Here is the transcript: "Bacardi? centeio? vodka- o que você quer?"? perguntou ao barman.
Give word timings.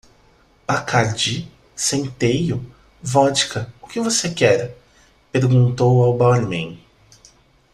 "Bacardi? 0.67 1.47
centeio? 1.75 2.65
vodka- 3.03 3.71
o 3.79 3.85
que 3.85 3.99
você 3.99 4.31
quer?"? 4.33 4.75
perguntou 5.31 6.03
ao 6.03 6.17
barman. 6.17 6.75